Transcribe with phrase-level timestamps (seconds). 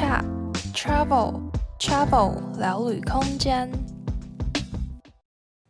[0.00, 0.24] chat
[0.72, 1.38] travel
[1.78, 3.70] travel 聊旅空间。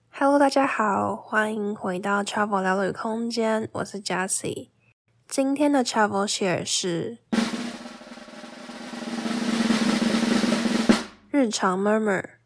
[0.09, 4.69] Hello，大家好，欢迎回到 travel 聊旅空间，我是 Jessie。
[5.27, 7.19] 今天的 travel share 是
[11.33, 12.40] 日常 murmur。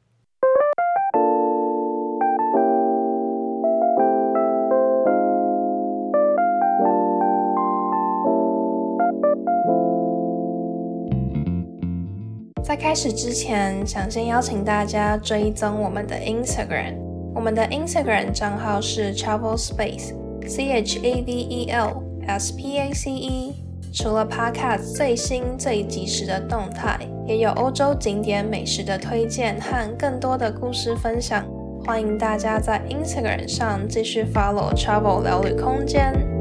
[12.64, 16.94] 在开始之前，想先邀请大家追踪我们的 Instagram。
[17.34, 23.52] 我们的 Instagram 账号是 Travel Space，C H A V E L S P A C E。
[23.92, 31.44] 除了 Podcast 最新最及时的动态，也有欧洲景点美食的推荐和更多的故事分享。
[31.84, 36.33] 欢迎大家在 Instagram 上继续 follow Travel 聊旅空间。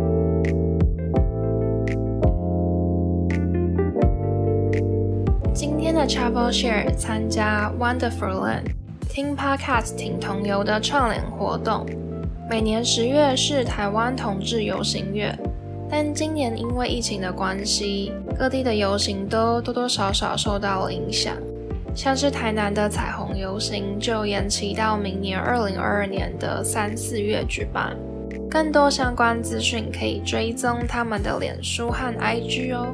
[6.04, 8.72] 的 Travel Share 参加 Wonderful Land
[9.08, 11.86] 听 Podcast 挺同游的串联活动。
[12.50, 15.34] 每年十月是台湾同志游行月，
[15.90, 21.38] 但今年因为疫情的关系，各地的游行都多多少少受到了影响。
[21.96, 27.96] 像是台南的彩虹游行就延期到明年二零二二年的三四月举办。
[28.50, 32.94] 更多相关资讯可以追踪他们的脸书和 IG 哦。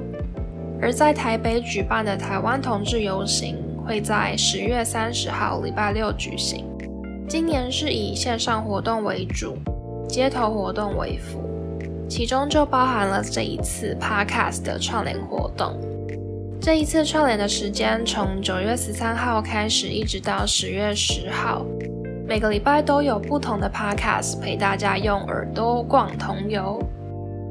[0.81, 6.65] 而在台北举办的台湾同志游行会在十月三十号礼拜六举行。
[7.27, 9.57] 今年是以线上活动为主，
[10.07, 11.43] 街头活动为辅，
[12.09, 15.79] 其中就包含了这一次 Podcast 的串联活动。
[16.61, 21.65] 这一次串联的时间从九月十三号开始，一直到十月十号，
[22.27, 26.81] 每个礼拜都有不同的 Podcast 陪大家用耳朵逛同游。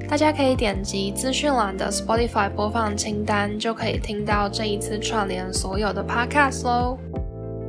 [0.08, 6.96] 大家可以点击资讯栏的 Spotify 播放清单，就可以听到这一次串联所有的 Podcast 喽。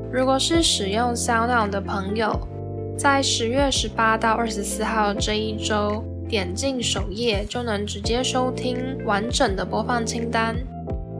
[0.10, 2.40] 如果是使用 SoundOn 的朋友，
[2.98, 10.56] 在十月十八到二十四号这一周，点进首页就能直接收听完整的播放清单。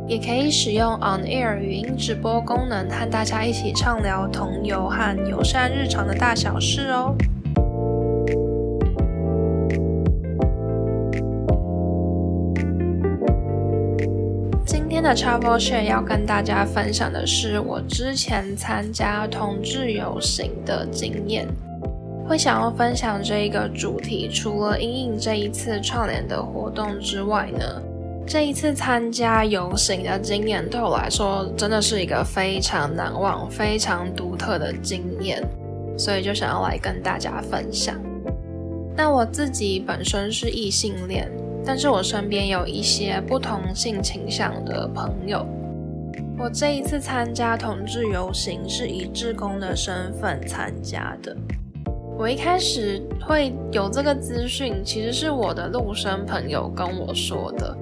[0.08, 7.14] 也可以使用 On Air 语音直播功能，和大家一起畅聊同游和友善日常的大小事哦。
[15.10, 21.48] 的 Travel Share 要跟大家分享的是我之前参加同志游行的经验。
[22.28, 27.82] 会想要分享这一个主题，除了因应这一次串联的活动之外呢，
[28.28, 35.42] 这一次参加游行的经验对我来说真的是一个非常难忘、非常独特的经验，
[35.98, 37.96] 所以就想要来跟大家分享。
[38.96, 41.32] 那我自己本身是异性恋。
[41.66, 45.46] 但是我身边有一些不同性倾向的朋友。
[46.38, 51.36] 我这一次参加同志游行是以志工的身份参加的。
[52.18, 57.78] 我一开始会有这个资讯，其实是我的陆生朋友跟我说的。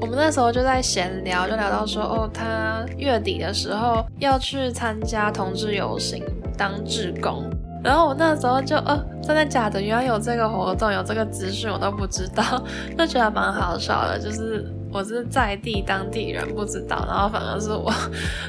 [0.00, 6.24] 我们那时候就在闲聊，就聊到说，哦，他月底的时候要去参加同志游行
[6.56, 7.44] 当志工。
[7.82, 9.82] 然后我那时候就，呃，真的假的？
[9.82, 12.42] 原来有这个活动，有这个资讯，我都不知道，
[12.96, 14.18] 就觉得蛮好笑的。
[14.18, 17.92] 就是我是在地当地人，不知道，然后反而是我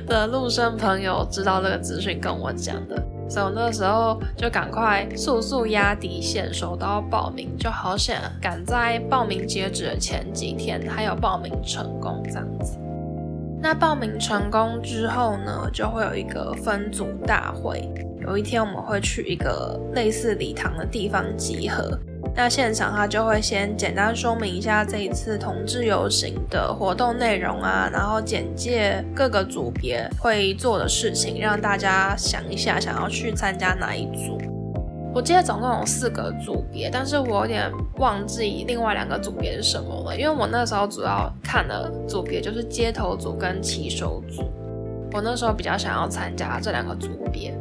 [0.06, 2.96] 的陆生朋友知道这个资讯跟我讲的，
[3.28, 12.78] 所以我那时候就赶快速速压底线，手刀报名，就好险赶在报名截止的前几天还有报名成功这样子。
[13.64, 17.90] 那报名成功之后呢，就会有一个分组大会。
[18.20, 21.98] 有一天我们会去一个类似礼堂的地方集合，
[22.36, 34.38] 那现场他就会先简单说明一下这一次同志游行的活动内容啊，然后简介各个组别会做的事情，让大家想一下想要去参加哪一组。
[35.14, 44.44] 我记得总共有四个组别，但是我有点忘记另外两个组别是什么了，因为我那时候主要看的组别就是街头组跟骑手组，
[45.12, 47.56] 我那时候比较想要参加这两个组别。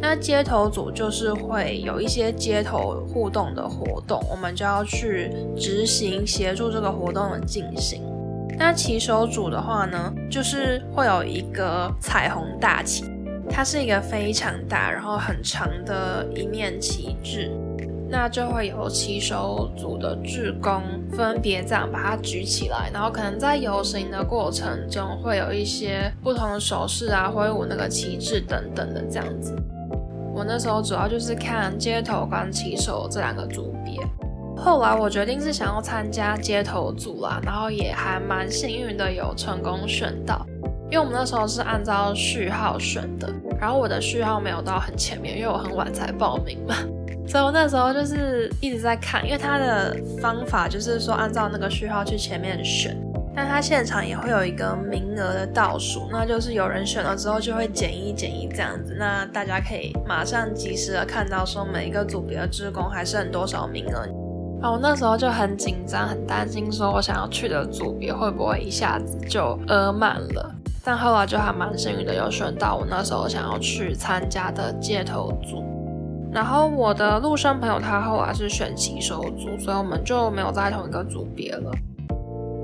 [0.00, 8.02] 那街头组就是会有一些街头互动的活动，我们就要去执行协助这个活动的进行。
[8.56, 13.04] 那骑手组的话呢，就是会有一个彩虹大旗，
[13.50, 17.50] 它是一个非常大然后很长的一面旗帜，
[18.08, 20.80] 那就会有骑手组的志工
[21.10, 29.54] 分别这样把它举起来，然后可能在游行的过程中会有一些不同的手势啊，挥舞那个旗帜等等的这样子。
[30.32, 34.00] 我那时候主要就是看街头跟骑手这两个组别，
[34.56, 40.46] 后来我决定是想要参加街头组啦，然后也还蛮幸运的有成功选到。
[40.90, 43.28] 因为我们那时候是按照序号选的，
[43.60, 46.74] 然后我的序号没有到很前面，因为我很晚才报名嘛，
[47.28, 52.96] 所以我那时候就是一直在看，因为他的方法就是说按照那个序号去前面选，
[53.36, 64.08] 但他现场也会有一个名额的倒数，那就是有人选了之后就会减一减一这样子，那大家可以马上及时的看到说每一个组别的职工还剩多少名额。
[64.60, 70.52] 然后我那时候就很紧张，很担心说我想要去的组别会不会一下子就额满了。
[70.84, 75.62] 但后来就还蛮幸运的，有选到我那时候想要去参加的街头组。
[76.32, 81.70] 然后我的陆生朋友他后来是选骑手组，所以我们就没有在同一个组别了。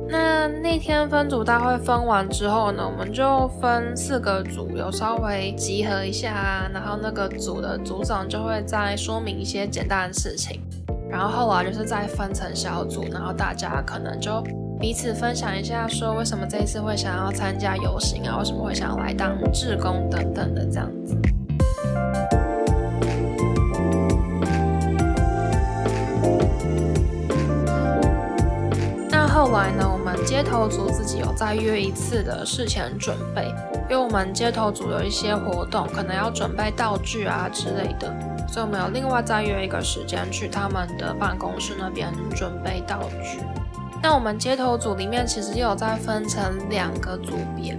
[0.09, 10.61] 那那天分组大会分完之后呢，我们就分四个组，有稍微集合一下啊，然后那个组的组长就会再说明一些简单的事情。
[11.11, 14.43] 然后后来就是再分成小组，然后大家可能就。
[14.81, 18.37] 彼此分享一下，说为什么这一次会想要参加游行啊？
[18.39, 21.17] 为什么会想要来当志工等等的这样子。
[29.11, 29.89] 那后来呢？
[29.91, 33.47] 我们街头组自己有再约一次的事前准备，
[33.89, 38.15] 因为我们街头组有一些活动，可能要准备道具啊之类的，
[38.47, 43.41] 所以我们有另外再约一个时间去他们的办公室那边准备道具。
[44.05, 47.75] 那我们街头组里面其实有在分成两个组别，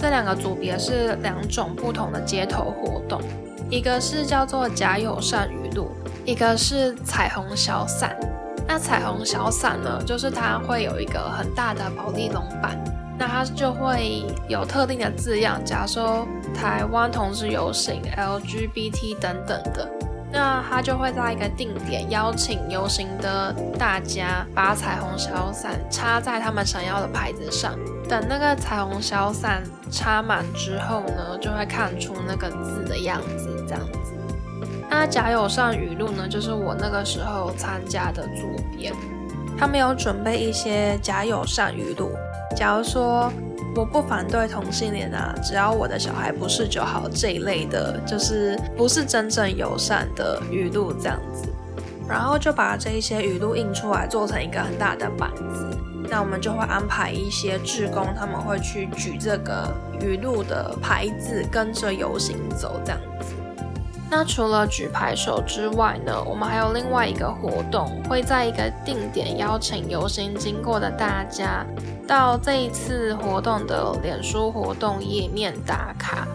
[0.00, 3.20] 这两个组别是两种不同的街头活动，
[3.68, 5.90] 一个是叫做假友善语录，
[6.24, 8.16] 一个是彩虹小伞。
[8.64, 12.78] 那彩虹小伞呢，就是它会有一个很大的保利龙板，
[13.18, 19.90] 那它就会有特定的字样，假如说台湾同志游行、LGBT 等等的。
[20.36, 27.74] 那他就会在一个定点邀请游行的大家，把彩虹小伞插在他们想要的牌子上。
[28.06, 34.12] 等那个彩虹小伞插满之后呢，就会看出那个字的样子，这样子。
[34.90, 38.92] 那假友善语录呢，就是我那个时候参加的组别，
[39.58, 42.12] 他们有准备一些假友善语录，
[42.54, 43.32] 假如说。
[43.76, 51.46] 我不反对同性恋啊，只要我的小孩不是就好，这一类的，就是不是真正友善的语录这样子。
[52.08, 55.76] 然后就把这一些语录印出来，做成一个很大的板子。
[56.08, 59.70] 那我们就会安排一些志工，他们会去举这个
[60.00, 63.00] 语录的牌子，跟着游行走这样。
[64.08, 71.66] 那除了举牌手之外呢，我们还有另外一个活动，会在一个定点邀请游行经过的大家。
[72.06, 76.26] 到这一次活动的脸书活动页面打卡，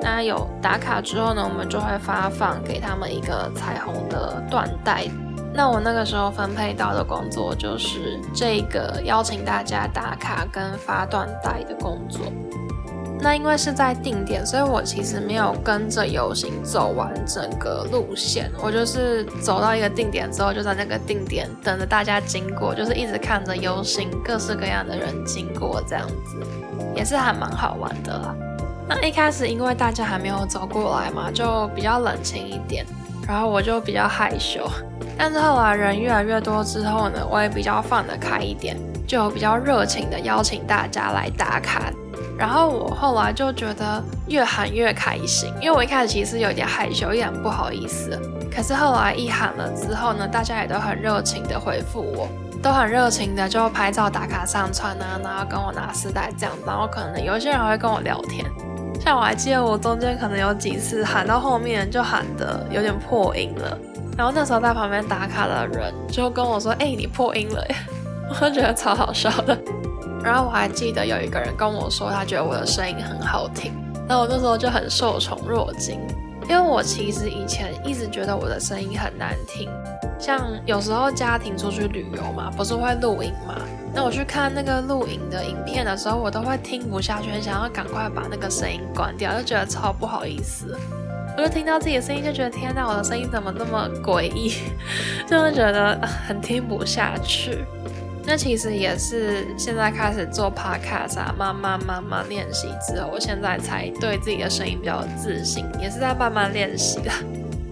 [0.00, 5.04] 那有打卡之后呢，我们就会发放给他们一个彩虹的缎带。
[5.52, 12.22] 那我那个时候分配到的工作就是这个邀请大家打卡跟发缎带的工作。
[13.20, 18.50] 那因为是在定点，所以我其实没有跟着游行走完整个路线。
[18.62, 26.36] 我就是走到一个定点之后，就在那个定点等着大家经过，就是一直看着游行各式各样的人经过，这样子
[26.94, 28.34] 也是还蛮好玩的啦。
[28.88, 32.86] 那一开始因为大家还没有走过来嘛，就比较冷清一点，
[33.26, 34.66] 然后我就比较害羞。
[35.18, 38.76] 但是后来人越来越多之后呢，我也比较放得开一点，
[39.08, 41.90] 就比较热情的邀请大家来打卡。
[42.36, 48.16] 然后我后来就觉得越喊越开心，因为我一开始其实有点害羞，有点不好意思。
[48.48, 52.28] 可是后来一喊了之后呢，大家也都很热情的回复我，
[52.62, 58.44] 都很热情的就拍照打卡上传啊，然后跟我拿丝带这样，然后可能有些人还会跟我聊天。
[59.00, 63.76] 像我还记得我中间可能有几次喊到后面就喊得有点破音了，
[64.16, 67.64] 然后那时候在旁边打卡的人就跟我说：“哎，你破音了！”
[68.28, 69.56] 我觉得超好笑的。
[70.22, 73.72] 然后我还记得有一个人跟我说，他觉得我的声音很好听。
[74.08, 76.00] 那我那时候就很受宠若惊，
[76.48, 79.70] 因为我其实以前一直觉得我的声音很难听。
[80.18, 83.54] 像有时候家庭出去旅游嘛，不是会录影嘛？
[83.94, 90.76] 那我去看那个录影的影片的时候，我都会听不下去，很想要赶快把那个声音关掉，就觉得超不好意思。
[91.36, 94.54] 我就听到自己的声音，就觉得天哪，我的声音怎么那么诡异？
[95.30, 97.64] 就会觉得很听不下去。
[98.30, 107.10] 那其实也是现在开始做 podcast，慢慢慢慢练习之后，我现在才对自己的声音比较自信，也是在慢慢练习的。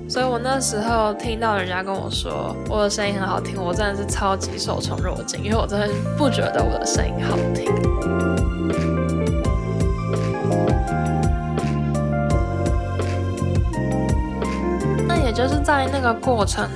[0.09, 7.71] 所以我那时候听到人家跟我说我的声音很好听，我真的是超级受宠若惊，因为我真的不觉得我的声音好听。
[15.07, 16.67] 那也就是在那个过程。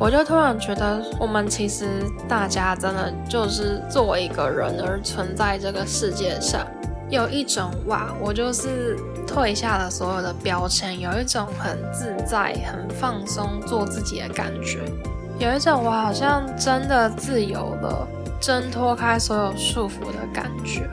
[0.00, 1.84] 我就突然觉得，我们其实
[2.26, 6.66] 大家真的就是作为一个人而存在这个世界上，
[7.10, 14.90] 有一种哇，我就是退下了所有的标签，有一种很自在、很放松做自己的感觉，
[15.38, 18.08] 有一种我好像真的自由了，
[18.40, 20.88] 挣脱开所有束缚的感觉。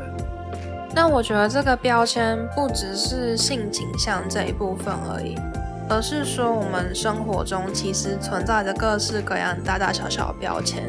[0.94, 5.38] 那我觉得这个标签不只是性倾向这一部分而已。
[5.90, 10.84] 而是说，我们生活中其实存在着各式各样大大小小的标签，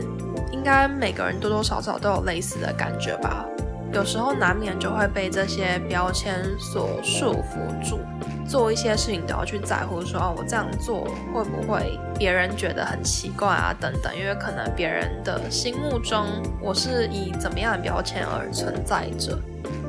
[0.51, 3.47] 应该每个人多多少少都有类似的感觉吧。
[3.93, 8.01] 有时候难免就会被这些标签所束缚住，
[8.47, 13.75] 做一些事情都要去在乎，说哦，我这样做会不会别人觉得很奇怪啊？
[13.81, 16.27] 等等，因为可能别人的心目中
[16.61, 19.39] 我是以怎么样的标签而存在着。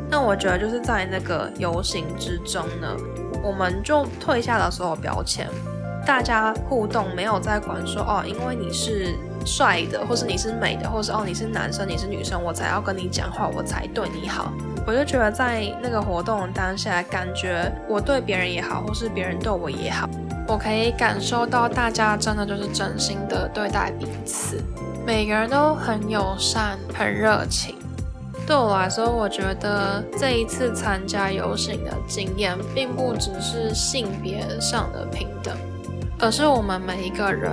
[0.10, 2.96] 那我觉得就是在那个游行之中呢。
[3.44, 5.48] 我们就退下了所有标签，
[6.06, 9.16] 大家互动没有在管说哦，因为你是
[9.46, 14.52] 帅的，或是你是美的，或是哦你是男生，你是女生，我才要跟你讲话，我才对你好。
[14.88, 20.10] 我就觉得在那个活动当下，感觉我对别人也好，或是别人对我也好，
[20.48, 24.58] 我可以感受到大家真的就是真心的对待彼此，
[25.06, 27.76] 每个人都很友善，很热情。
[28.50, 35.56] 对我来说，我觉得这一次参加游行的经验，并不只是性别上的平等，
[36.18, 37.52] 而是我们每一个人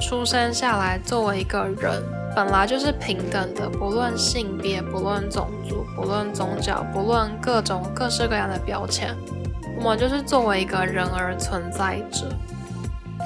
[0.00, 2.02] 出生下来作为一个人，
[2.34, 9.14] 本来就是平等的，不论性别，不论种族，不论宗教，不论各种各式各样的标签，
[9.76, 12.24] 我们就是作为一个人而存在着。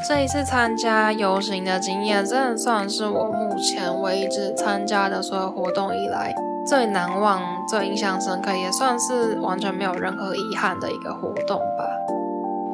[0.09, 11.85] 这一次参加游行的经验，真的算是我目前为止参加的所有活动以来，最难忘、最印象深刻，也算是完全没有任何遗憾的一个活动吧。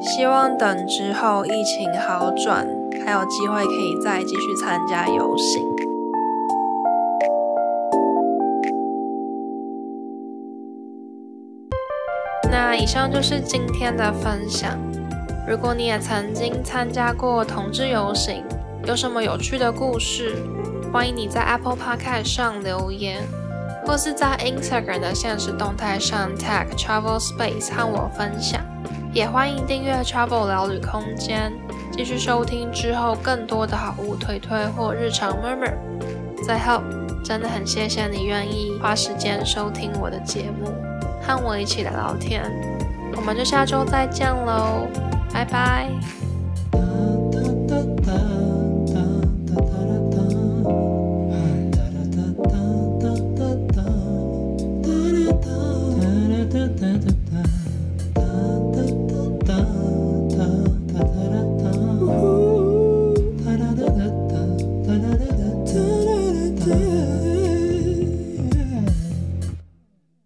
[0.01, 2.67] 希望等之后疫情好转，
[3.03, 5.61] 还有机会可以再继续参加游行。
[12.51, 14.77] 那以上就是今天的分享。
[15.47, 18.43] 如果你也曾经参加过同志游行，
[18.85, 20.35] 有什么有趣的故事，
[20.93, 23.23] 欢迎你在 Apple Podcast 上留言。
[23.85, 28.61] 或是在 Instagram 的限时动态上 tag Travel Space 和我分享，
[29.13, 31.51] 也欢迎订阅 Travel 聊旅空间，
[31.91, 35.73] 继续收听之后更多的好物推推或日常 murmur。
[36.45, 36.81] 最后，
[37.23, 40.73] 真的很谢谢你愿意花时间收听我的节目，
[41.21, 42.43] 和我一起来聊天。
[43.15, 44.87] 我们就下周再见喽，
[45.33, 46.18] 拜拜。